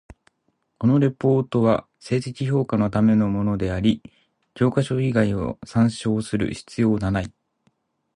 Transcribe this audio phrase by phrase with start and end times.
[0.79, 4.01] このレポートは成績評価のためのものであり、
[4.55, 7.31] 教科書以外を参照する必要なない。